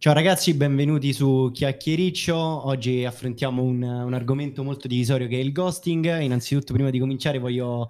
[0.00, 2.34] Ciao ragazzi, benvenuti su Chiacchiericcio.
[2.34, 6.20] Oggi affrontiamo un, un, argomento molto divisorio che è il ghosting.
[6.20, 7.86] Innanzitutto, prima di cominciare, voglio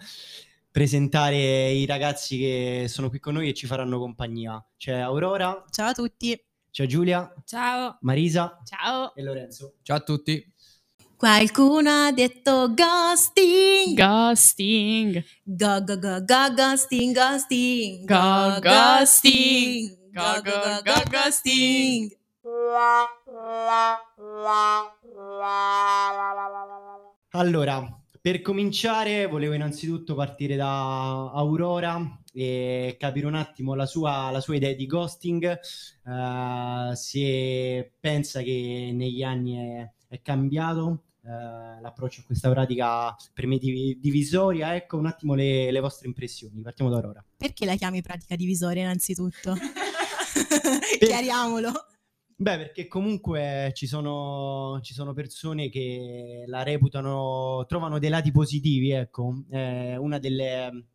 [0.72, 4.60] presentare i ragazzi che sono qui con noi e ci faranno compagnia.
[4.76, 5.64] C'è Aurora.
[5.70, 6.36] Ciao a tutti.
[6.72, 7.32] C'è Giulia.
[7.44, 7.98] Ciao.
[8.00, 8.60] Marisa.
[8.64, 9.14] Ciao.
[9.14, 9.74] E Lorenzo.
[9.82, 10.52] Ciao a tutti.
[11.14, 13.96] Qualcuno ha detto ghosting.
[13.96, 15.24] Ghosting.
[15.44, 18.04] Go go go go ghosting ghosting.
[18.04, 19.99] Go ghosting.
[20.12, 22.10] Go go go go ghosting.
[27.30, 34.40] Allora, per cominciare volevo innanzitutto partire da Aurora e capire un attimo la sua, la
[34.40, 35.58] sua idea di ghosting,
[36.04, 43.46] uh, se pensa che negli anni è, è cambiato uh, l'approccio a questa pratica per
[43.46, 47.24] me div- divisoria, ecco un attimo le, le, vostre impressioni, partiamo da Aurora.
[47.36, 49.54] Perché la chiami pratica divisoria innanzitutto?
[50.98, 51.72] Chiariamolo.
[52.40, 58.92] Beh, perché comunque ci sono, ci sono, persone che la reputano, trovano dei lati positivi,
[58.92, 59.44] ecco.
[59.50, 60.86] Eh, una delle,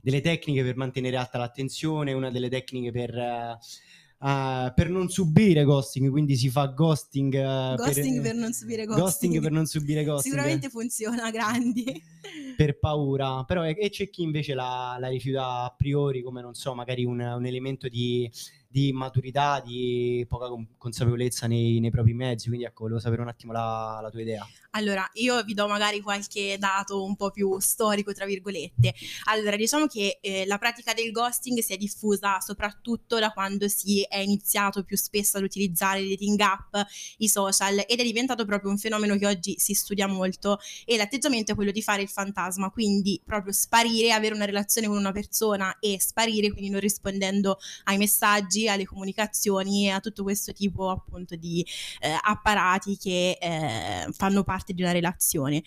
[0.00, 6.08] delle, tecniche per mantenere alta l'attenzione, una delle tecniche per, uh, per non subire ghosting,
[6.08, 9.04] quindi si fa ghosting, uh, ghosting per, per, non subire ghosting.
[9.04, 10.32] ghosting per non subire ghosting.
[10.34, 12.02] Sicuramente funziona, grandi.
[12.56, 16.74] per paura, però e c'è chi invece la, la, rifiuta a priori come, non so,
[16.74, 18.30] magari un, un elemento di
[18.74, 22.48] di maturità, di poca consapevolezza nei, nei, propri mezzi.
[22.48, 24.44] Quindi ecco, volevo sapere un attimo la, la, tua idea.
[24.72, 28.92] Allora, io vi do magari qualche dato un po' più storico, tra virgolette.
[29.26, 34.02] Allora, diciamo che eh, la pratica del ghosting si è diffusa soprattutto da quando si
[34.02, 36.74] è iniziato più spesso ad utilizzare le dating app,
[37.18, 40.58] i social, ed è diventato proprio un fenomeno che oggi si studia molto.
[40.84, 44.96] E l'atteggiamento è quello di fare il fantasma, quindi proprio sparire, avere una relazione con
[44.96, 50.52] una persona e sparire, quindi non rispondendo ai messaggi alle comunicazioni e a tutto questo
[50.52, 51.66] tipo appunto di
[52.00, 55.62] eh, apparati che eh, fanno parte di una relazione.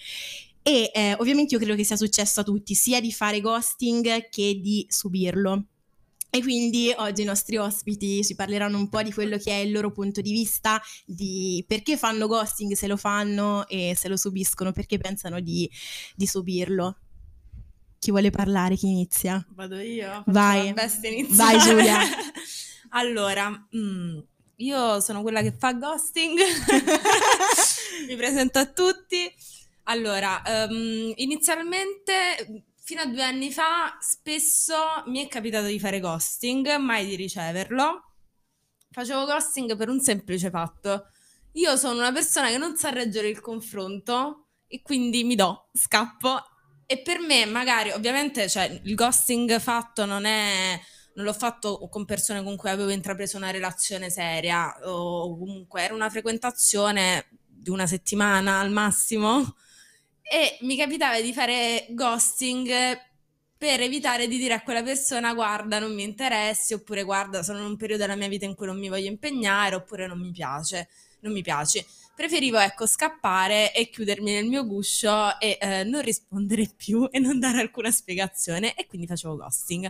[0.68, 4.60] E eh, ovviamente io credo che sia successo a tutti, sia di fare ghosting che
[4.60, 5.64] di subirlo.
[6.30, 9.72] E quindi oggi i nostri ospiti ci parleranno un po' di quello che è il
[9.72, 14.74] loro punto di vista, di perché fanno ghosting se lo fanno e se lo subiscono,
[14.74, 15.72] perché pensano di,
[16.16, 16.98] di subirlo.
[17.98, 18.76] Chi vuole parlare?
[18.76, 19.44] Chi inizia?
[19.56, 20.24] Vado io.
[20.28, 20.74] Vai.
[21.30, 22.00] Vai Giulia.
[22.90, 24.20] Allora, mm,
[24.58, 26.40] io sono quella che fa ghosting,
[28.08, 29.32] mi presento a tutti.
[29.84, 36.76] Allora, um, inizialmente, fino a due anni fa, spesso mi è capitato di fare ghosting,
[36.78, 38.14] mai di riceverlo.
[38.92, 41.12] Facevo ghosting per un semplice fatto.
[41.54, 46.42] Io sono una persona che non sa reggere il confronto e quindi mi do, scappo.
[46.86, 50.80] E per me, magari, ovviamente, cioè, il ghosting fatto non è
[51.18, 55.94] non l'ho fatto con persone con cui avevo intrapreso una relazione seria o comunque era
[55.94, 59.56] una frequentazione di una settimana al massimo
[60.22, 62.70] e mi capitava di fare ghosting
[63.58, 67.66] per evitare di dire a quella persona guarda non mi interessi oppure guarda sono in
[67.66, 70.88] un periodo della mia vita in cui non mi voglio impegnare oppure non mi piace,
[71.22, 71.84] non mi piace
[72.18, 77.38] preferivo ecco scappare e chiudermi nel mio guscio e eh, non rispondere più e non
[77.38, 79.88] dare alcuna spiegazione e quindi facevo ghosting.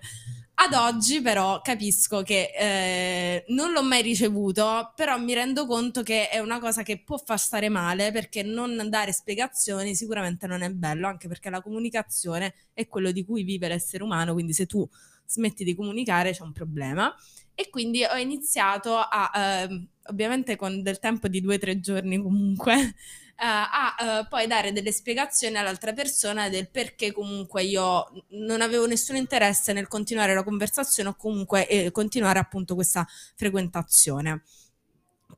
[0.55, 6.27] Ad oggi però capisco che eh, non l'ho mai ricevuto, però mi rendo conto che
[6.27, 10.69] è una cosa che può far stare male perché non dare spiegazioni sicuramente non è
[10.69, 14.85] bello, anche perché la comunicazione è quello di cui vive l'essere umano, quindi se tu
[15.25, 17.15] smetti di comunicare c'è un problema.
[17.59, 22.21] E quindi ho iniziato a, eh, ovviamente con del tempo di due o tre giorni
[22.21, 22.75] comunque,
[23.35, 28.85] eh, a eh, poi dare delle spiegazioni all'altra persona del perché comunque io non avevo
[28.85, 34.43] nessun interesse nel continuare la conversazione o comunque eh, continuare appunto questa frequentazione.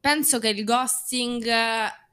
[0.02, 1.48] Penso che il ghosting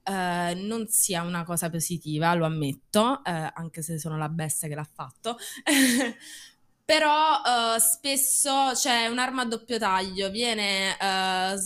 [0.08, 4.76] Uh, non sia una cosa positiva, lo ammetto, uh, anche se sono la bestia che
[4.76, 5.36] l'ha fatto.
[6.86, 7.40] però
[7.74, 11.58] uh, spesso c'è un'arma a doppio taglio, viene, uh,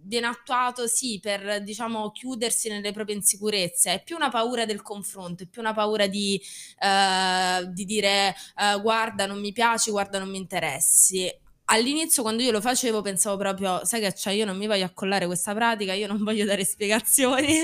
[0.00, 5.44] viene, attuato sì per diciamo chiudersi nelle proprie insicurezze, è più una paura del confronto,
[5.44, 6.42] è più una paura di,
[6.80, 8.34] uh, di dire
[8.82, 11.32] guarda non mi piaci, guarda non mi interessi.
[11.66, 15.26] All'inizio quando io lo facevo pensavo proprio, sai che c'è, io non mi voglio accollare
[15.26, 17.60] questa pratica, io non voglio dare spiegazioni.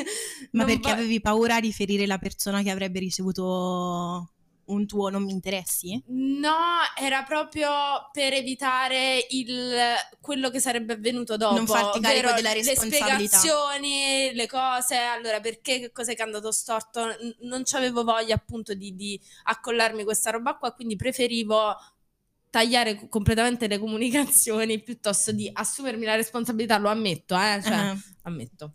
[0.53, 4.31] Ma perché vo- avevi paura di ferire la persona che avrebbe ricevuto
[4.69, 6.03] un tuo non mi interessi?
[6.07, 6.57] No,
[6.99, 7.69] era proprio
[8.13, 9.75] per evitare il,
[10.21, 11.57] quello che sarebbe avvenuto dopo.
[11.57, 13.17] Non farti carico della responsabilità.
[13.19, 17.07] Le spiegazioni, le cose, allora perché, che cosa è andato storto,
[17.41, 21.77] non avevo voglia appunto di, di accollarmi questa roba qua, quindi preferivo
[22.51, 28.75] tagliare completamente le comunicazioni piuttosto di assumermi la responsabilità, lo ammetto, eh, cioè, Eh, ammetto.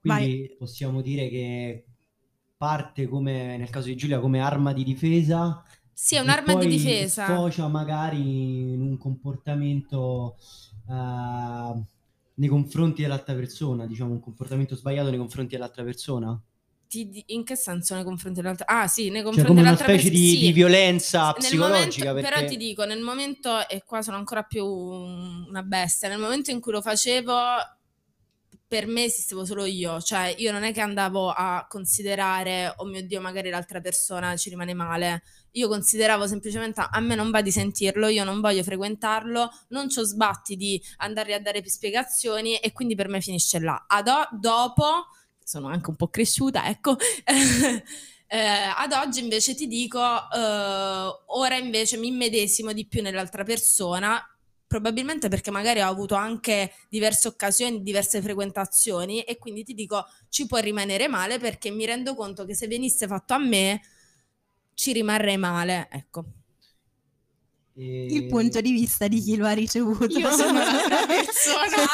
[0.00, 1.84] Quindi possiamo dire che
[2.66, 7.24] parte come nel caso di Giulia come arma di difesa Sì, è un'arma di difesa.
[7.24, 8.20] sfocia magari
[8.74, 10.36] in un comportamento
[10.88, 11.80] eh,
[12.34, 16.40] nei confronti dell'altra persona, diciamo un comportamento sbagliato nei confronti dell'altra persona.
[17.26, 18.66] In che senso nei confronti dell'altra?
[18.66, 20.24] Ah, sì, nei Cioè confronti una dell'altra specie persona.
[20.24, 20.40] di, sì.
[20.40, 24.64] di violenza psicologica momento- perché Però ti dico, nel momento, e qua sono ancora più
[24.64, 27.34] un- una bestia, nel momento in cui lo facevo,
[28.72, 33.02] per me esistevo solo io, cioè io non è che andavo a considerare, oh mio
[33.02, 35.24] Dio, magari l'altra persona ci rimane male.
[35.50, 40.04] Io consideravo semplicemente a me non va di sentirlo, io non voglio frequentarlo, non c'ho
[40.04, 43.84] sbatti di andare a dare più spiegazioni e quindi per me finisce là.
[43.86, 45.04] Ad o- dopo,
[45.44, 46.96] sono anche un po' cresciuta, ecco,
[48.26, 48.38] eh,
[48.74, 54.18] ad oggi invece ti dico, eh, ora invece mi immedesimo di più nell'altra persona,
[54.72, 60.46] probabilmente perché magari ho avuto anche diverse occasioni, diverse frequentazioni e quindi ti dico ci
[60.46, 63.82] può rimanere male perché mi rendo conto che se venisse fatto a me
[64.72, 66.24] ci rimarrei male, ecco.
[67.74, 70.06] eh, Il punto di vista di chi lo ha ricevuto.
[70.06, 71.76] Io sono l'altra persona.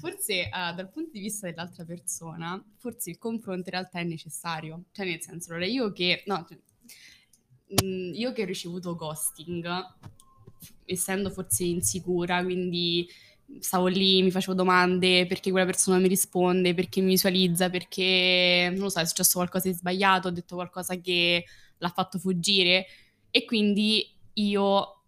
[0.00, 4.84] Forse eh, dal punto di vista dell'altra persona, forse il confronto in realtà è necessario.
[4.92, 6.22] Cioè, nel senso, allora io che...
[6.26, 6.46] No,
[7.66, 9.66] cioè, mm, io che ho ricevuto ghosting,
[10.84, 13.08] essendo forse insicura, quindi
[13.60, 18.82] stavo lì, mi facevo domande perché quella persona mi risponde, perché mi visualizza, perché, non
[18.82, 21.44] lo so, è successo qualcosa di sbagliato, ho detto qualcosa che
[21.78, 22.86] l'ha fatto fuggire
[23.30, 25.02] e quindi io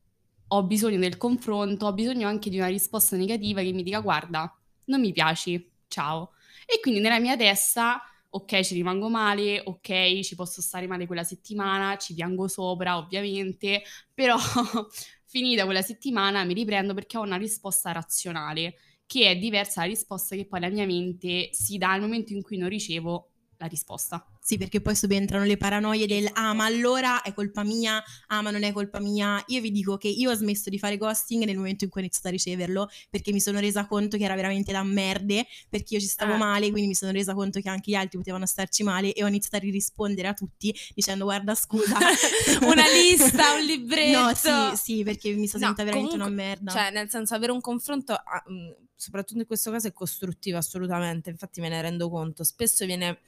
[0.50, 4.52] ho bisogno del confronto, ho bisogno anche di una risposta negativa che mi dica guarda,
[4.86, 6.32] non mi piaci, ciao.
[6.66, 11.24] E quindi nella mia testa, ok, ci rimango male, ok, ci posso stare male quella
[11.24, 13.82] settimana, ci piango sopra, ovviamente,
[14.14, 14.36] però
[15.26, 18.74] finita quella settimana mi riprendo perché ho una risposta razionale,
[19.06, 22.42] che è diversa dalla risposta che poi la mia mente si dà nel momento in
[22.42, 24.24] cui non ricevo la risposta.
[24.48, 28.50] Sì, perché poi subentrano le paranoie del ah, ma allora è colpa mia, ah, ma
[28.50, 29.44] non è colpa mia.
[29.48, 32.04] Io vi dico che io ho smesso di fare ghosting nel momento in cui ho
[32.04, 36.00] iniziato a riceverlo, perché mi sono resa conto che era veramente da merde, perché io
[36.00, 36.36] ci stavo Eh.
[36.38, 39.26] male, quindi mi sono resa conto che anche gli altri potevano starci male e ho
[39.26, 41.98] iniziato a rispondere a tutti dicendo guarda scusa.
[42.64, 44.18] Una lista, un libretto.
[44.18, 46.72] No, sì, sì, perché mi sono No, sentita veramente comunque, una merda.
[46.72, 51.28] Cioè, nel senso, avere un confronto, ah, mh, soprattutto in questo caso, è costruttivo assolutamente.
[51.28, 52.44] Infatti, me ne rendo conto.
[52.44, 53.18] Spesso viene,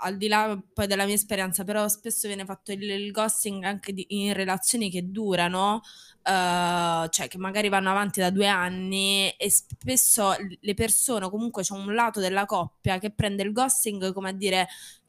[0.00, 3.92] al di là poi della mia esperienza, però spesso viene fatto il, il ghosting anche
[3.92, 5.80] di- in relazioni che durano,
[6.22, 11.74] eh, cioè che magari vanno avanti da due anni e spesso le persone, comunque c'è
[11.74, 14.68] un lato della coppia che prende il ghosting come a dire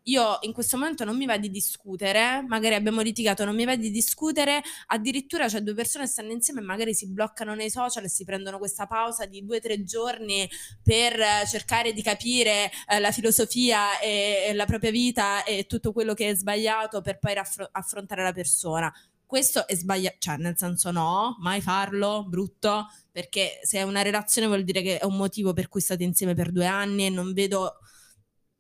[0.10, 3.76] io in questo momento non mi va di discutere, magari abbiamo litigato, non mi va
[3.76, 8.04] di discutere, addirittura c'è due persone che stanno insieme e magari si bloccano nei social
[8.04, 10.50] e si prendono questa pausa di due o tre giorni
[10.84, 15.92] per eh, cercare di capire eh, la filosofia e, e la propria vita e tutto
[15.94, 18.92] quello che è sbagliato per poi raffro- affrontare la persona.
[19.30, 24.48] Questo è sbagliato, cioè nel senso no, mai farlo, brutto, perché se è una relazione
[24.48, 27.34] vuol dire che è un motivo per cui state insieme per due anni e non
[27.34, 27.78] vedo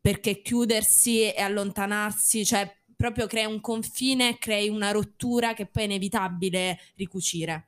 [0.01, 5.85] perché chiudersi e allontanarsi, cioè proprio crei un confine, crei una rottura che poi è
[5.85, 7.67] inevitabile ricucire.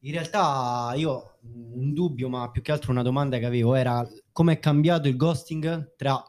[0.00, 4.54] In realtà io un dubbio, ma più che altro una domanda che avevo era come
[4.54, 6.22] è cambiato il ghosting tra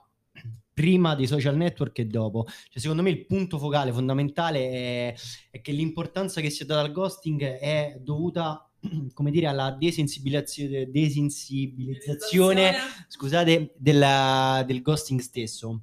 [0.74, 2.46] prima dei social network e dopo.
[2.46, 5.16] Cioè, secondo me il punto focale fondamentale è,
[5.52, 8.71] è che l'importanza che si è data al ghosting è dovuta,
[9.14, 12.74] come dire, alla desensibilizzazione, desensibilizzazione
[13.08, 15.82] scusate, della- del ghosting stesso.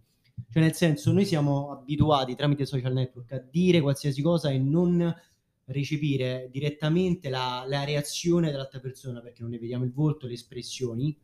[0.50, 5.14] Cioè, nel senso, noi siamo abituati tramite social network a dire qualsiasi cosa e non
[5.67, 11.17] recepire direttamente la, la reazione dell'altra persona perché non ne vediamo il volto, le espressioni.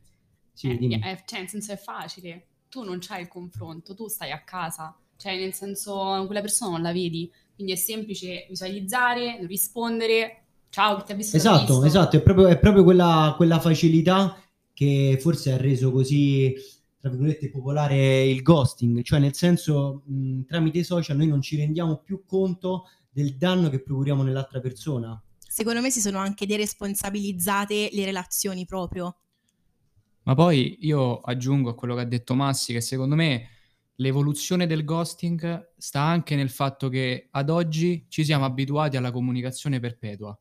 [0.52, 2.46] Sì, Eh, eh, cioè, nel senso è facile.
[2.68, 4.96] Tu non c'hai il confronto, tu stai a casa.
[5.16, 7.30] Cioè, nel senso, quella persona non la vedi.
[7.54, 10.43] Quindi è semplice visualizzare, rispondere.
[10.74, 11.36] Ciao, chi ti ha visto?
[11.36, 11.84] Esatto, visto.
[11.84, 14.36] esatto, è proprio, è proprio quella, quella facilità
[14.72, 16.52] che forse ha reso così,
[16.98, 21.54] tra virgolette, popolare il ghosting, cioè nel senso, mh, tramite i social noi non ci
[21.54, 25.22] rendiamo più conto del danno che procuriamo nell'altra persona.
[25.38, 29.18] Secondo me si sono anche deresponsabilizzate le relazioni proprio.
[30.24, 33.46] Ma poi io aggiungo a quello che ha detto Massi che secondo me
[33.94, 39.78] l'evoluzione del ghosting sta anche nel fatto che ad oggi ci siamo abituati alla comunicazione
[39.78, 40.36] perpetua.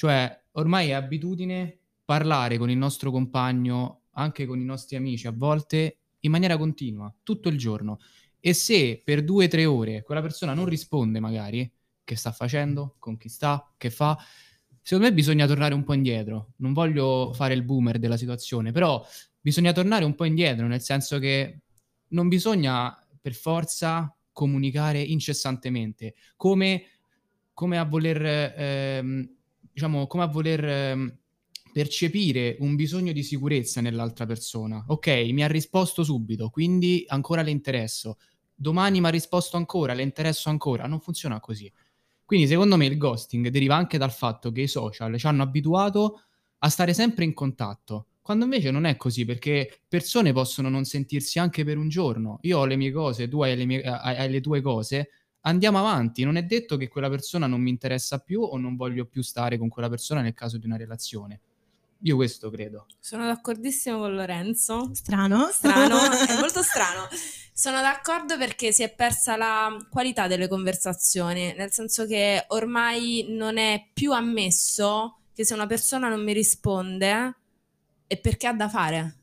[0.00, 5.30] Cioè, ormai è abitudine parlare con il nostro compagno, anche con i nostri amici, a
[5.30, 7.98] volte in maniera continua, tutto il giorno.
[8.40, 11.70] E se per due o tre ore quella persona non risponde magari,
[12.02, 14.16] che sta facendo, con chi sta, che fa,
[14.80, 16.54] secondo me bisogna tornare un po' indietro.
[16.56, 19.06] Non voglio fare il boomer della situazione, però
[19.38, 21.60] bisogna tornare un po' indietro, nel senso che
[22.12, 26.84] non bisogna per forza comunicare incessantemente, come,
[27.52, 29.34] come a voler, ehm,
[29.72, 31.18] diciamo, come a voler ehm,
[31.72, 34.82] percepire un bisogno di sicurezza nell'altra persona.
[34.88, 38.18] Ok, mi ha risposto subito, quindi ancora le interesso.
[38.54, 40.86] Domani mi ha risposto ancora, le interesso ancora.
[40.86, 41.72] Non funziona così.
[42.24, 46.22] Quindi secondo me il ghosting deriva anche dal fatto che i social ci hanno abituato
[46.58, 51.38] a stare sempre in contatto, quando invece non è così, perché persone possono non sentirsi
[51.38, 52.38] anche per un giorno.
[52.42, 55.08] Io ho le mie cose, tu hai le, mie, hai le tue cose,
[55.42, 56.24] andiamo avanti.
[56.24, 59.58] Non è detto che quella persona non mi interessa più o non voglio più stare
[59.58, 61.40] con quella persona nel caso di una relazione.
[62.02, 62.86] Io questo credo.
[62.98, 64.90] Sono d'accordissimo con Lorenzo.
[64.94, 65.48] Strano.
[65.52, 67.06] Strano, è molto strano.
[67.52, 73.58] Sono d'accordo perché si è persa la qualità delle conversazioni, nel senso che ormai non
[73.58, 77.36] è più ammesso che se una persona non mi risponde
[78.06, 79.16] è perché ha da fare.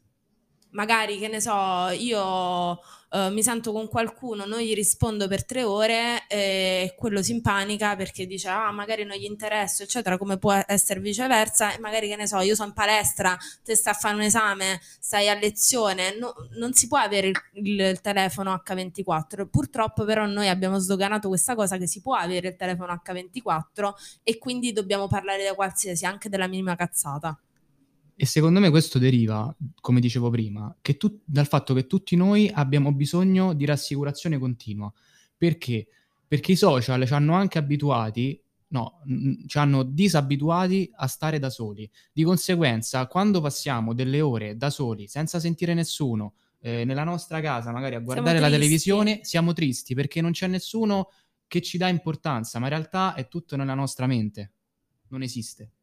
[0.71, 5.63] Magari, che ne so, io uh, mi sento con qualcuno, non gli rispondo per tre
[5.63, 10.53] ore e quello si impanica perché dice ah magari non gli interesso eccetera come può
[10.67, 11.73] essere viceversa.
[11.73, 14.79] E magari che ne so io sono in palestra te stai a fare un esame
[14.99, 20.49] stai a lezione no, non si può avere il, il, telefono H24 purtroppo però noi
[20.49, 23.91] abbiamo sdoganato questa cosa che si può avere il telefono H24
[24.23, 27.37] e quindi dobbiamo parlare da qualsiasi anche della minima cazzata
[28.19, 32.91] e secondo me questo deriva, come dicevo prima, tu, dal fatto che tutti noi abbiamo
[32.91, 34.91] bisogno di rassicurazione continua.
[35.37, 35.87] Perché?
[36.27, 39.03] Perché i social ci hanno anche abituati, no,
[39.45, 41.87] ci hanno disabituati a stare da soli.
[42.11, 47.71] Di conseguenza, quando passiamo delle ore da soli, senza sentire nessuno, eh, nella nostra casa,
[47.71, 51.11] magari a guardare la televisione, siamo tristi perché non c'è nessuno
[51.45, 54.53] che ci dà importanza, ma in realtà è tutto nella nostra mente.
[55.09, 55.73] Non esiste.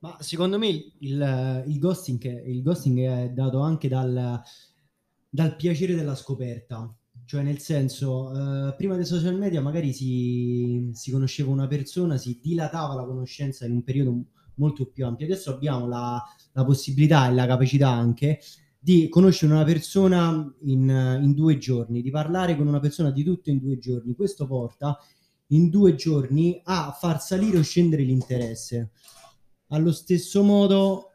[0.00, 4.40] Ma secondo me il, il, ghosting, il ghosting, è dato anche dal,
[5.28, 6.92] dal, piacere della scoperta.
[7.26, 12.40] Cioè, nel senso, eh, prima dei social media magari si, si, conosceva una persona, si
[12.42, 15.26] dilatava la conoscenza in un periodo molto più ampio.
[15.26, 18.40] Adesso abbiamo la, la possibilità e la capacità anche
[18.78, 23.50] di conoscere una persona in, in due giorni, di parlare con una persona di tutto
[23.50, 24.14] in due giorni.
[24.14, 24.98] Questo porta
[25.48, 28.92] in due giorni a far salire o scendere l'interesse.
[29.72, 31.12] Allo stesso modo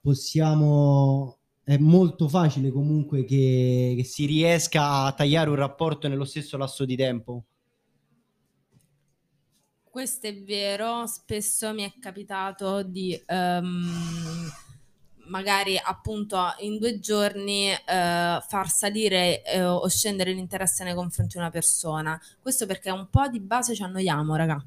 [0.00, 6.58] possiamo è molto facile comunque che, che, si riesca a tagliare un rapporto nello stesso
[6.58, 7.44] lasso di tempo.
[9.82, 14.50] Questo è vero, spesso mi è capitato di um,
[15.28, 21.38] magari appunto in due giorni uh, far salire uh, o scendere l'interesse nei confronti di
[21.38, 22.20] una persona.
[22.40, 24.62] Questo perché un po' di base ci annoiamo, raga.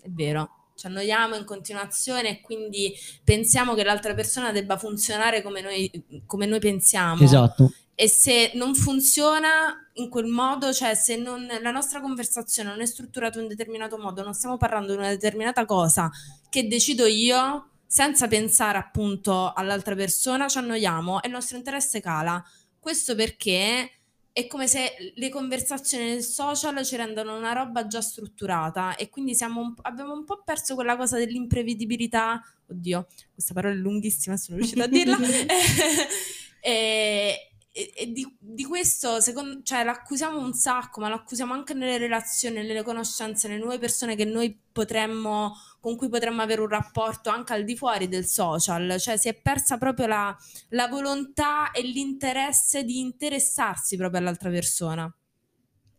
[0.00, 2.94] È vero ci annoiamo in continuazione e quindi
[3.24, 5.90] pensiamo che l'altra persona debba funzionare come noi,
[6.24, 7.24] come noi pensiamo.
[7.24, 7.72] Esatto.
[7.96, 12.86] E se non funziona in quel modo, cioè se non, la nostra conversazione non è
[12.86, 16.08] strutturata in un determinato modo, non stiamo parlando di una determinata cosa
[16.48, 22.40] che decido io, senza pensare appunto all'altra persona, ci annoiamo e il nostro interesse cala.
[22.78, 23.97] Questo perché
[24.38, 29.36] è come se le conversazioni nel social ci rendono una roba già strutturata e quindi
[29.40, 32.40] un abbiamo un po' perso quella cosa dell'imprevedibilità.
[32.70, 35.18] Oddio, questa parola è lunghissima, sono riuscita a dirla.
[36.62, 37.47] e,
[37.78, 41.96] e, e di, di, questo secondo, cioè, l'accusiamo un sacco, ma lo accusiamo anche nelle
[41.96, 47.30] relazioni, nelle conoscenze, nelle nuove persone che noi potremmo, con cui potremmo avere un rapporto
[47.30, 48.98] anche al di fuori del social.
[48.98, 50.36] Cioè si è persa proprio la,
[50.70, 55.08] la volontà e l'interesse di interessarsi proprio all'altra persona.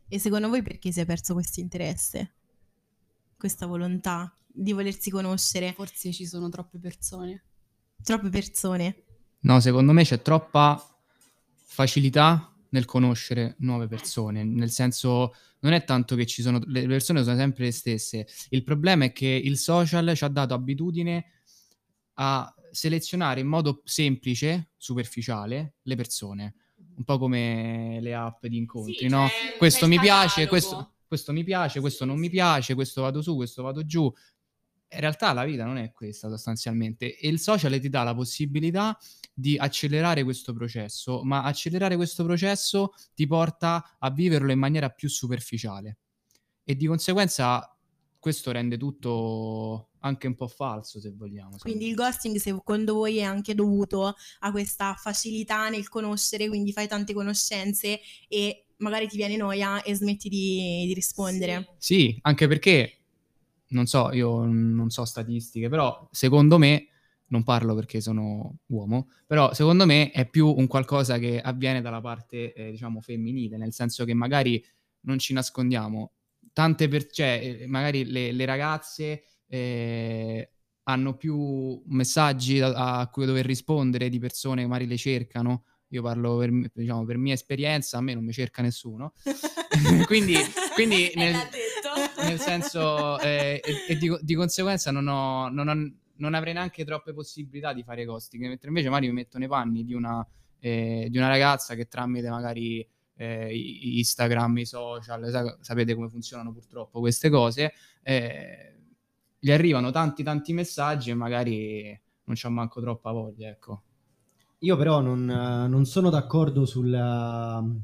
[0.10, 2.34] E secondo voi perché si è perso questo interesse?
[3.38, 5.72] Questa volontà di volersi conoscere?
[5.72, 7.46] Forse ci sono troppe persone.
[8.04, 9.04] Troppe persone?
[9.42, 10.84] No, secondo me c'è troppa
[11.70, 17.24] facilità nel conoscere nuove persone, nel senso non è tanto che ci sono le persone
[17.24, 21.26] sono sempre le stesse, il problema è che il social ci ha dato abitudine
[22.16, 26.56] a selezionare in modo semplice, superficiale le persone,
[26.98, 29.28] un po' come le app di incontri, sì, no?
[29.28, 33.36] Cioè, questo mi piace, questo, questo mi piace, questo non mi piace, questo vado su,
[33.36, 34.12] questo vado giù.
[34.92, 38.98] In realtà la vita non è questa sostanzialmente e il social ti dà la possibilità
[39.34, 45.08] di accelerare questo processo, ma accelerare questo processo ti porta a viverlo in maniera più
[45.08, 45.98] superficiale
[46.64, 47.76] e di conseguenza
[48.20, 51.58] questo rende tutto anche un po' falso, se vogliamo.
[51.58, 56.88] Quindi il ghosting secondo voi è anche dovuto a questa facilità nel conoscere, quindi fai
[56.88, 61.76] tante conoscenze e magari ti viene noia e smetti di, di rispondere.
[61.78, 61.96] Sì.
[61.96, 62.99] sì, anche perché,
[63.70, 66.88] non so, io non so statistiche, però secondo me,
[67.28, 72.02] non parlo perché sono uomo, però secondo me è più un qualcosa che avviene dalla
[72.02, 74.64] parte, eh, diciamo, femminile, nel senso che magari
[75.02, 76.14] non ci nascondiamo,
[76.54, 80.50] tante per, cioè, magari le, le ragazze eh,
[80.84, 85.66] hanno più messaggi a, a, cui dover rispondere di persone che magari le cercano.
[85.92, 89.14] Io parlo per, diciamo, per mia esperienza, a me non mi cerca nessuno.
[90.08, 90.36] quindi,
[90.74, 91.36] quindi nel,
[92.24, 96.86] nel, senso, eh, e, e di, di, conseguenza non, ho, non, ho, non, avrei neanche
[96.86, 100.26] troppe possibilità di fare ghosting, mentre invece magari mi metto nei panni di una,
[100.60, 103.50] eh, di una ragazza che tramite magari eh,
[103.98, 108.76] Instagram, i social, sa- sapete come funzionano purtroppo queste cose, eh,
[109.38, 113.84] gli arrivano tanti tanti messaggi e magari non c'ho manco troppa voglia, ecco.
[114.60, 117.82] Io però non, non sono d'accordo sulla, su,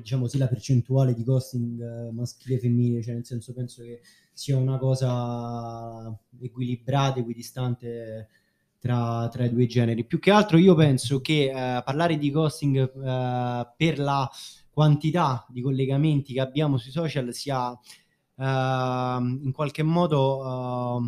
[0.00, 4.00] diciamo, sì, la percentuale di ghosting eh, maschile e femminile, cioè nel senso penso che
[4.32, 8.28] sia una cosa equilibrata, equidistante
[8.78, 10.04] tra, tra, i due generi.
[10.04, 14.30] Più che altro io penso che eh, parlare di ghosting eh, per la
[14.70, 21.02] quantità di collegamenti che abbiamo sui social sia eh, in qualche modo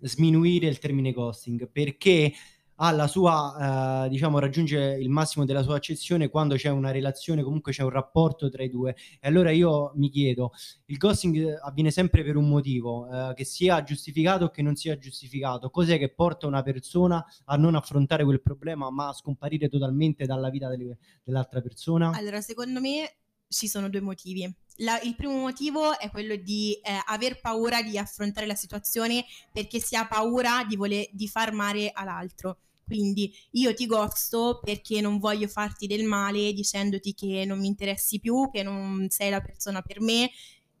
[0.00, 2.32] eh, sminuire il termine ghosting perché
[2.76, 7.72] la sua, eh, diciamo, raggiunge il massimo della sua accezione quando c'è una relazione, comunque
[7.72, 8.94] c'è un rapporto tra i due.
[9.20, 10.52] E allora io mi chiedo,
[10.86, 14.98] il ghosting avviene sempre per un motivo, eh, che sia giustificato o che non sia
[14.98, 15.70] giustificato.
[15.70, 20.50] Cos'è che porta una persona a non affrontare quel problema, ma a scomparire totalmente dalla
[20.50, 22.10] vita delle, dell'altra persona?
[22.14, 23.16] Allora, secondo me
[23.48, 24.52] ci sono due motivi.
[24.80, 29.78] La, il primo motivo è quello di eh, aver paura di affrontare la situazione perché
[29.78, 32.58] si ha paura di, voler, di far male all'altro.
[32.86, 38.20] Quindi io ti gosto perché non voglio farti del male dicendoti che non mi interessi
[38.20, 40.30] più, che non sei la persona per me.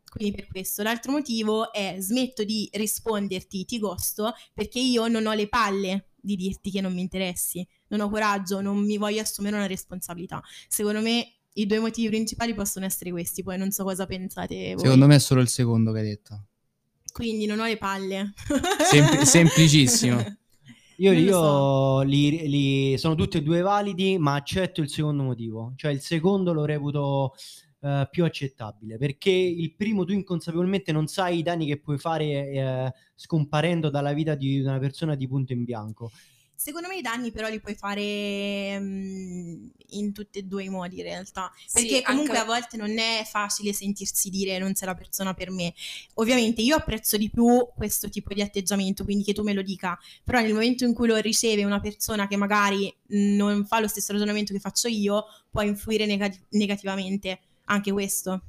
[0.08, 0.84] Quindi per questo.
[0.84, 6.36] L'altro motivo è smetto di risponderti ti gosto perché io non ho le palle di
[6.36, 10.40] dirti che non mi interessi, non ho coraggio, non mi voglio assumere una responsabilità.
[10.68, 14.84] Secondo me i due motivi principali possono essere questi, poi non so cosa pensate voi.
[14.84, 16.44] Secondo me è solo il secondo che hai detto.
[17.12, 18.32] Quindi non ho le palle.
[18.90, 20.36] Sempl- semplicissimo.
[20.98, 22.00] Io, io so.
[22.00, 25.72] li, li, sono tutti e due validi, ma accetto il secondo motivo.
[25.76, 27.34] Cioè il secondo lo reputo
[27.80, 32.24] uh, più accettabile, perché il primo tu inconsapevolmente non sai i danni che puoi fare
[32.24, 36.10] eh, scomparendo dalla vita di una persona di punto in bianco.
[36.56, 40.96] Secondo me i danni però li puoi fare um, in tutti e due i modi
[40.96, 42.50] in realtà, perché sì, comunque anche...
[42.50, 45.74] a volte non è facile sentirsi dire non sei la persona per me.
[46.14, 49.98] Ovviamente io apprezzo di più questo tipo di atteggiamento, quindi che tu me lo dica,
[50.24, 54.12] però nel momento in cui lo riceve una persona che magari non fa lo stesso
[54.12, 58.42] ragionamento che faccio io, può influire negati- negativamente anche questo.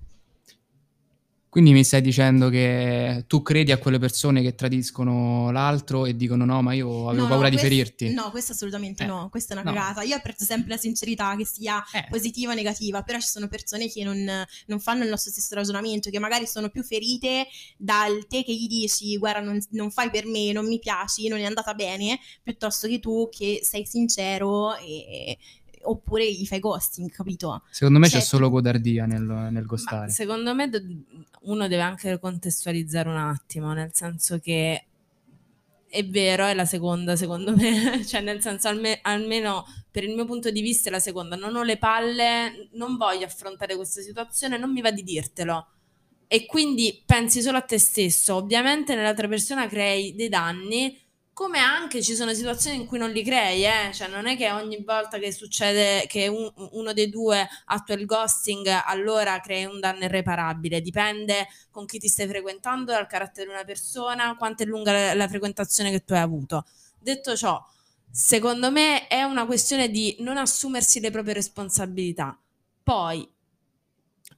[1.50, 6.44] Quindi mi stai dicendo che tu credi a quelle persone che tradiscono l'altro e dicono
[6.44, 8.14] no, ma io avevo no, paura no, di ferirti?
[8.14, 9.08] No, questo assolutamente eh.
[9.08, 9.76] no, questa è una no.
[9.76, 10.02] cagata.
[10.04, 12.06] Io apprezzo sempre la sincerità, che sia eh.
[12.10, 14.18] positiva o negativa, però ci sono persone che non,
[14.66, 18.68] non, fanno il nostro stesso ragionamento, che magari sono più ferite dal te che gli
[18.68, 22.88] dici guarda non, non fai per me, non mi piaci, non è andata bene, piuttosto
[22.88, 25.38] che tu che sei sincero e
[25.90, 27.64] oppure gli fai ghosting, capito?
[27.70, 30.10] Secondo me cioè, c'è solo godardia nel, nel ghostare.
[30.10, 30.70] Secondo me
[31.42, 34.86] uno deve anche contestualizzare un attimo, nel senso che
[35.90, 40.26] è vero, è la seconda secondo me, cioè nel senso alme- almeno per il mio
[40.26, 44.58] punto di vista è la seconda, non ho le palle, non voglio affrontare questa situazione,
[44.58, 45.68] non mi va di dirtelo
[46.28, 50.96] e quindi pensi solo a te stesso, ovviamente nell'altra persona crei dei danni
[51.38, 53.94] come anche ci sono situazioni in cui non li crei, eh?
[53.94, 58.08] cioè non è che ogni volta che succede che un, uno dei due attua il
[58.08, 63.54] ghosting allora crei un danno irreparabile, dipende con chi ti stai frequentando, dal carattere di
[63.54, 66.66] una persona, quanto è lunga la, la frequentazione che tu hai avuto.
[66.98, 67.64] Detto ciò,
[68.10, 72.36] secondo me è una questione di non assumersi le proprie responsabilità.
[72.82, 73.30] Poi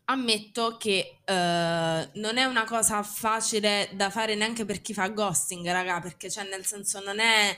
[0.09, 1.31] ammetto che uh,
[2.19, 6.47] non è una cosa facile da fare neanche per chi fa ghosting, raga, perché cioè
[6.49, 7.55] nel senso non è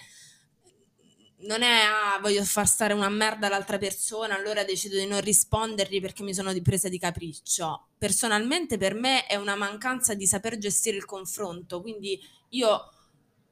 [1.44, 6.00] non è ah, voglio far stare una merda all'altra persona, allora decido di non rispondergli
[6.00, 7.88] perché mi sono presa di capriccio.
[7.98, 12.92] Personalmente per me è una mancanza di saper gestire il confronto, quindi io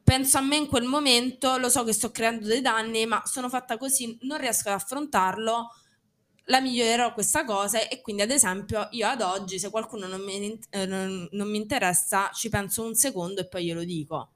[0.04, 3.50] penso a me in quel momento, lo so che sto creando dei danni, ma sono
[3.50, 5.70] fatta così, non riesco ad affrontarlo
[6.50, 10.60] la migliorerò questa cosa e quindi ad esempio io ad oggi se qualcuno non mi,
[10.70, 14.30] eh, non, non mi interessa ci penso un secondo e poi glielo dico.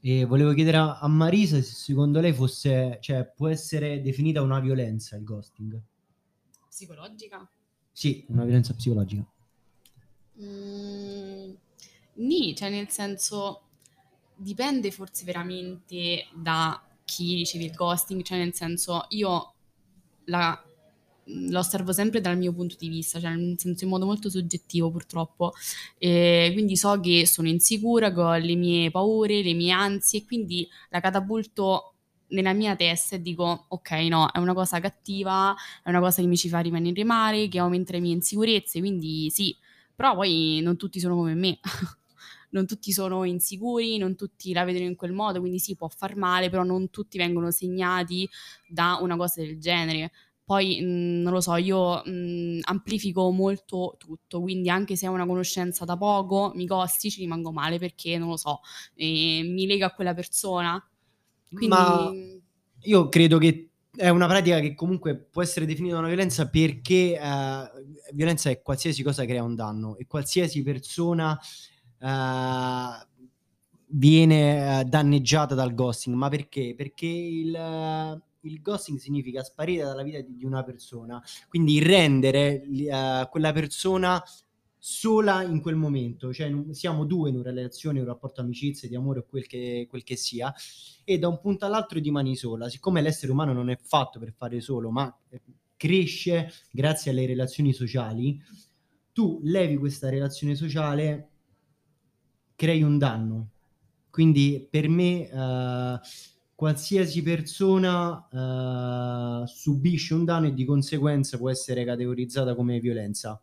[0.00, 4.60] E volevo chiedere a, a Marisa se secondo lei fosse, cioè, può essere definita una
[4.60, 5.80] violenza il ghosting.
[6.68, 7.48] Psicologica?
[7.90, 9.24] Sì, una violenza psicologica.
[10.40, 11.54] Mm,
[12.14, 13.62] nì, cioè nel senso
[14.36, 19.54] dipende forse veramente da chi riceve il ghosting, cioè nel senso io
[20.26, 20.65] la,
[21.28, 24.90] la osservo sempre dal mio punto di vista, cioè nel senso in modo molto soggettivo
[24.90, 25.52] purtroppo,
[25.98, 30.24] e quindi so che sono insicura, che ho le mie paure, le mie ansie, e
[30.24, 31.92] quindi la catapulto
[32.28, 36.28] nella mia testa e dico ok no, è una cosa cattiva, è una cosa che
[36.28, 39.56] mi ci fa rimanere male, che aumenta le mie insicurezze, quindi sì,
[39.94, 41.58] però poi non tutti sono come me.
[42.50, 46.16] non tutti sono insicuri, non tutti la vedono in quel modo, quindi sì, può far
[46.16, 48.28] male, però non tutti vengono segnati
[48.66, 50.10] da una cosa del genere.
[50.46, 55.26] Poi mh, non lo so, io mh, amplifico molto tutto, quindi anche se è una
[55.26, 58.60] conoscenza da poco, mi costi, ci rimango male perché non lo so,
[58.94, 60.80] eh, mi lega a quella persona.
[61.48, 61.66] Quindi...
[61.66, 62.12] Ma
[62.82, 67.70] io credo che è una pratica che comunque può essere definita una violenza perché eh,
[68.12, 71.36] violenza è qualsiasi cosa crea un danno e qualsiasi persona
[71.98, 73.06] eh,
[73.88, 76.14] viene eh, danneggiata dal ghosting.
[76.14, 76.74] Ma perché?
[76.76, 83.28] Perché il, il ghosting significa sparire dalla vita di, di una persona, quindi rendere uh,
[83.28, 84.22] quella persona
[84.78, 89.18] sola in quel momento, cioè siamo due in una relazione, un rapporto amicizia, di amore
[89.18, 90.54] o quel che, quel che sia,
[91.02, 92.68] e da un punto all'altro rimani sola.
[92.68, 95.40] Siccome l'essere umano non è fatto per fare solo, ma eh,
[95.76, 98.40] cresce grazie alle relazioni sociali,
[99.12, 101.30] tu levi questa relazione sociale,
[102.54, 103.50] crei un danno.
[104.08, 105.98] Quindi per me uh,
[106.56, 113.40] qualsiasi persona uh, subisce un danno e di conseguenza può essere categorizzata come violenza.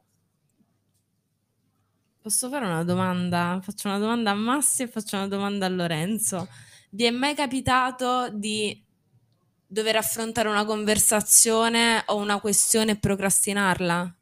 [2.19, 3.60] Posso fare una domanda?
[3.62, 6.47] Faccio una domanda a Massi e faccio una domanda a Lorenzo.
[6.89, 8.84] Vi è mai capitato di
[9.67, 14.15] dover affrontare una conversazione o una questione e procrastinarla?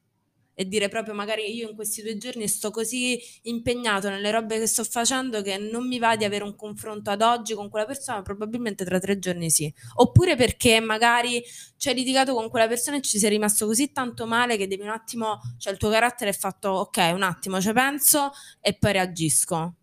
[0.61, 4.67] E dire proprio magari io in questi due giorni sto così impegnato nelle robe che
[4.67, 8.21] sto facendo che non mi va di avere un confronto ad oggi con quella persona,
[8.21, 9.73] probabilmente tra tre giorni sì.
[9.95, 11.43] Oppure perché magari
[11.77, 14.83] ci hai litigato con quella persona e ci sei rimasto così tanto male che devi
[14.83, 18.91] un attimo, cioè il tuo carattere è fatto ok, un attimo ci penso e poi
[18.93, 19.75] reagisco.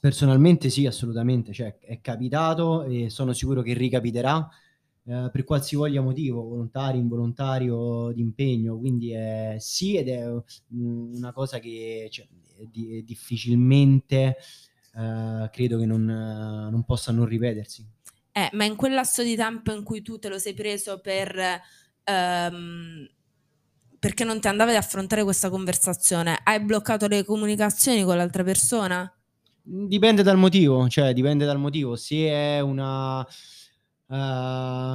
[0.00, 4.46] Personalmente sì, assolutamente, cioè, è capitato e sono sicuro che ricapiterà
[5.08, 10.28] eh, per qualsivoglia motivo, volontario, involontario, di impegno, quindi è sì ed è
[10.70, 12.26] una cosa che cioè,
[12.68, 14.36] di, difficilmente
[14.96, 17.86] eh, credo che non, non, possa non ripetersi.
[18.32, 21.60] Eh, ma in quel lasso di tempo in cui tu te lo sei preso per...
[22.08, 23.08] Um,
[23.98, 26.38] perché non ti andavi ad affrontare questa conversazione?
[26.42, 29.10] Hai bloccato le comunicazioni con l'altra persona?
[29.62, 31.96] Dipende dal motivo, cioè dipende dal motivo.
[31.96, 33.26] Se è una
[34.06, 34.14] uh,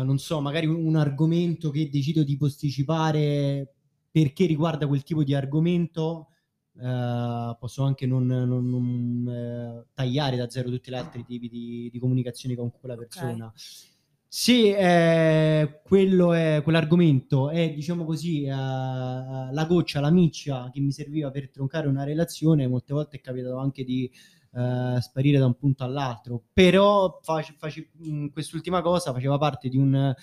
[0.03, 3.73] non so, magari un, un, argomento che decido di posticipare
[4.11, 6.27] perché riguarda quel tipo di argomento,
[6.73, 11.89] uh, posso anche non, non, non uh, tagliare da zero tutti gli altri tipi di,
[11.91, 13.45] di comunicazione con quella persona.
[13.45, 13.89] Okay.
[14.33, 20.93] Se eh, quello è, quell'argomento è, diciamo così, uh, la goccia, la miccia che mi
[20.93, 24.09] serviva per troncare una relazione, molte volte è capitato anche di
[24.53, 26.43] eh, sparire da un punto all'altro.
[26.53, 27.89] Però face, face,
[28.31, 30.13] quest'ultima cosa faceva parte di un,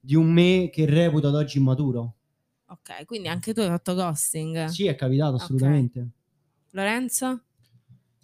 [0.00, 2.14] di un me che reputo ad oggi immaturo.
[2.66, 4.66] Ok, quindi anche tu hai fatto ghosting?
[4.66, 5.98] Sì, è capitato assolutamente.
[5.98, 6.12] Okay.
[6.70, 7.42] Lorenzo?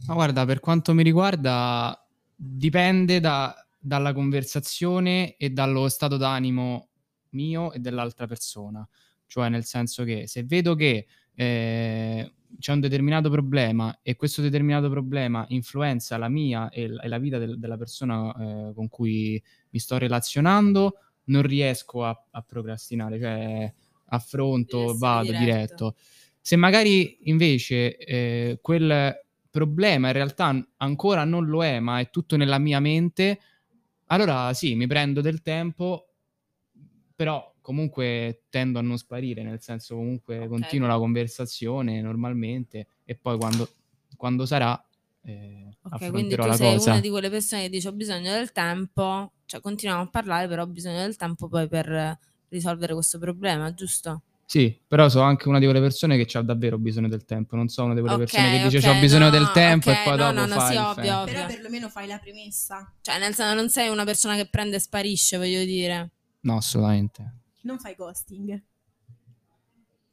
[0.06, 6.88] Ma guarda, per quanto mi riguarda, dipende da, dalla conversazione e dallo stato d'animo
[7.30, 8.86] mio e dell'altra persona.
[9.26, 14.88] Cioè, nel senso che se vedo che eh, c'è un determinato problema e questo determinato
[14.88, 19.42] problema influenza la mia e la, e la vita del, della persona eh, con cui
[19.70, 23.74] mi sto relazionando, non riesco a, a procrastinare, cioè
[24.06, 25.44] affronto, vado diretto.
[25.44, 25.96] diretto.
[26.40, 32.36] Se magari invece eh, quel problema in realtà ancora non lo è, ma è tutto
[32.36, 33.40] nella mia mente,
[34.06, 36.08] allora sì, mi prendo del tempo,
[37.14, 40.48] però comunque tendo a non sparire, nel senso comunque okay.
[40.48, 43.68] continuo la conversazione normalmente e poi quando,
[44.16, 44.80] quando sarà
[45.24, 46.92] eh, ok, quindi tu sei cosa.
[46.92, 50.62] una di quelle persone che dice ho bisogno del tempo, cioè continuiamo a parlare, però
[50.62, 52.16] ho bisogno del tempo poi per
[52.50, 54.22] risolvere questo problema, giusto?
[54.44, 57.66] Sì, però sono anche una di quelle persone che ha davvero bisogno del tempo, non
[57.66, 60.02] so una di quelle okay, persone che dice okay, ho bisogno no, del tempo okay,
[60.02, 61.24] e poi no, dopo no, no, sì, ovvio, ovvio.
[61.24, 62.94] Però perlomeno fai la premessa.
[63.00, 66.10] Cioè, nel senso non sei una persona che prende e sparisce, voglio dire.
[66.42, 67.45] No, assolutamente.
[67.66, 68.62] Non fai ghosting.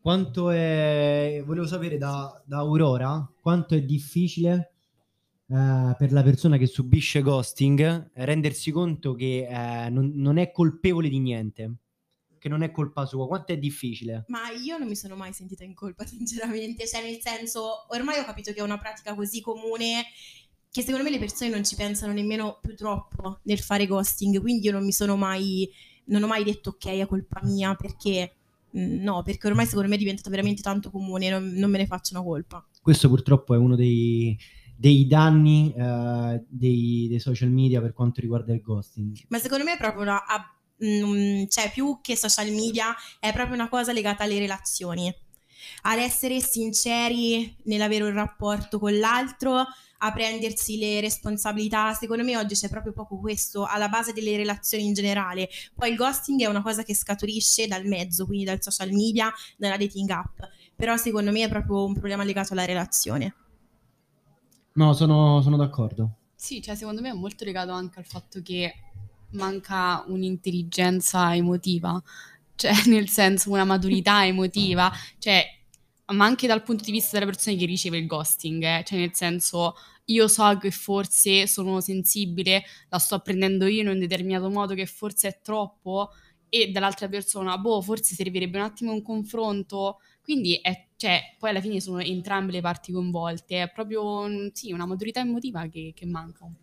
[0.01, 4.73] Quanto è, volevo sapere da, da Aurora, quanto è difficile
[5.47, 11.07] eh, per la persona che subisce ghosting rendersi conto che eh, non, non è colpevole
[11.07, 11.75] di niente,
[12.37, 13.27] che non è colpa sua.
[13.27, 14.25] Quanto è difficile?
[14.27, 16.85] Ma io non mi sono mai sentita in colpa, sinceramente.
[16.85, 20.03] Cioè, nel senso, ormai ho capito che è una pratica così comune
[20.69, 24.41] che secondo me le persone non ci pensano nemmeno più troppo nel fare ghosting.
[24.41, 25.69] Quindi io non mi sono mai,
[26.05, 28.33] non ho mai detto ok, è colpa mia, perché
[28.77, 31.85] mm, no, perché ormai secondo me è diventato veramente tanto comune, non, non me ne
[31.85, 32.65] faccio una colpa.
[32.81, 34.37] Questo purtroppo è uno dei,
[34.75, 39.17] dei danni eh, dei, dei social media per quanto riguarda il ghosting.
[39.29, 43.55] Ma secondo me è proprio una, a- mm, cioè più che social media, è proprio
[43.55, 45.13] una cosa legata alle relazioni.
[45.83, 49.65] Ad essere sinceri nell'avere un rapporto con l'altro,
[50.05, 51.93] a prendersi le responsabilità.
[51.93, 55.49] Secondo me oggi c'è proprio poco questo alla base delle relazioni in generale.
[55.73, 59.77] Poi il ghosting è una cosa che scaturisce dal mezzo, quindi dal social media, dalla
[59.77, 60.39] dating app.
[60.75, 63.35] Però secondo me è proprio un problema legato alla relazione.
[64.73, 66.17] No, sono, sono d'accordo.
[66.35, 68.73] Sì, cioè secondo me è molto legato anche al fatto che
[69.31, 72.01] manca un'intelligenza emotiva,
[72.55, 75.45] cioè nel senso una maturità emotiva, cioè
[76.13, 79.13] ma anche dal punto di vista della persona che riceve il ghosting, eh, cioè nel
[79.13, 84.73] senso io so che forse sono sensibile, la sto prendendo io in un determinato modo
[84.73, 86.09] che forse è troppo
[86.49, 91.61] e dall'altra persona, boh, forse servirebbe un attimo un confronto, quindi è, cioè, poi alla
[91.61, 96.43] fine sono entrambe le parti coinvolte, è proprio sì, una maturità emotiva che, che manca
[96.45, 96.62] un po'.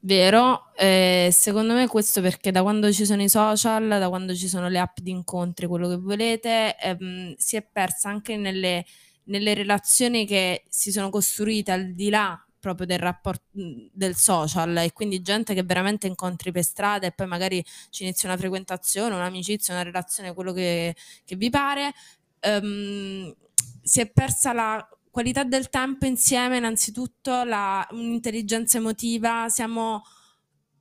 [0.00, 4.46] Vero, eh, secondo me questo perché da quando ci sono i social, da quando ci
[4.46, 8.84] sono le app di incontri, quello che volete, ehm, si è persa anche nelle,
[9.24, 14.92] nelle relazioni che si sono costruite al di là proprio del rapporto del social e
[14.92, 19.74] quindi gente che veramente incontri per strada e poi magari ci inizia una frequentazione, un'amicizia,
[19.74, 21.92] una relazione, quello che, che vi pare.
[22.40, 23.34] Ehm,
[23.82, 30.04] si è persa la qualità del tempo insieme, innanzitutto la, un'intelligenza emotiva, siamo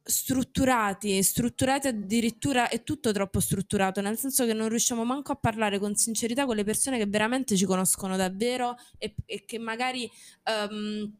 [0.03, 5.79] strutturati, strutturati addirittura è tutto troppo strutturato, nel senso che non riusciamo manco a parlare
[5.79, 10.07] con sincerità con le persone che veramente ci conoscono davvero e, e che magari
[10.69, 11.11] um,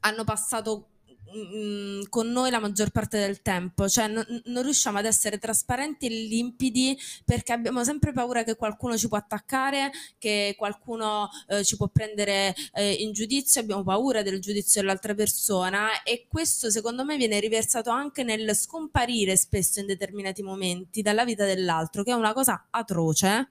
[0.00, 0.88] hanno passato
[1.36, 6.06] mm, con noi la maggior parte del tempo, cioè non, non, riusciamo ad essere trasparenti
[6.06, 11.76] e limpidi perché abbiamo sempre paura che qualcuno ci può attaccare, che qualcuno eh, ci
[11.76, 17.16] può prendere eh, in giudizio, abbiamo paura del giudizio dell'altra persona e questo secondo me
[17.16, 22.32] viene riversato anche nel scomparire spesso in determinati momenti dalla vita dell'altro, che è una
[22.32, 23.50] cosa atroce,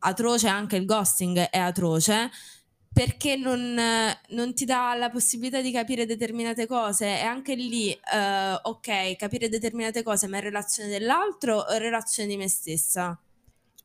[0.00, 2.30] atroce anche il ghosting è atroce
[2.92, 3.78] perché non,
[4.30, 9.48] non, ti dà la possibilità di capire determinate cose e anche lì, uh, ok, capire
[9.48, 13.20] determinate cose, ma in relazione dell'altro o in relazione di me stessa?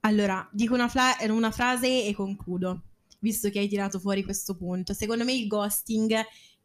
[0.02, 2.82] Allora, dico una, fla- una frase e concludo,
[3.20, 4.94] visto che hai tirato fuori questo punto.
[4.94, 6.13] Secondo me il ghosting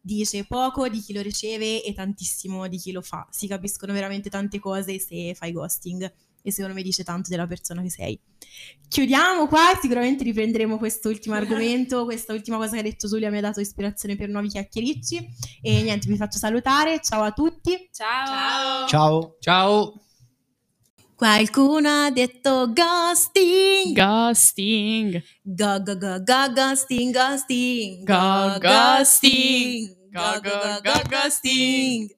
[0.00, 3.26] dice poco di chi lo riceve e tantissimo di chi lo fa.
[3.30, 6.10] Si capiscono veramente tante cose se fai ghosting
[6.42, 8.18] e secondo me dice tanto della persona che sei.
[8.88, 13.42] Chiudiamo qua, sicuramente riprenderemo quest'ultimo argomento, questa ultima cosa che ha detto Giulia mi ha
[13.42, 15.28] dato ispirazione per nuovi chiacchiericci
[15.62, 17.88] e niente, vi faccio salutare, ciao a tutti.
[17.92, 18.86] Ciao.
[18.86, 19.36] Ciao.
[19.40, 20.02] Ciao.
[21.18, 23.92] Qualcuno ha detto ghosting.
[23.92, 25.20] Ghosting.
[25.42, 28.04] Go go go go ghosting ghosting.
[28.04, 29.96] Go ghosting.
[30.12, 32.17] Go go go go ghosting.